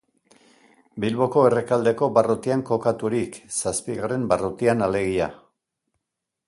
Bilboko 1.03 1.43
Errekaldeko 1.49 2.09
barrutian 2.15 2.65
kokaturik, 2.71 3.39
zazpigarren 3.59 4.27
barrutian 4.33 4.85
alegia. 4.89 5.31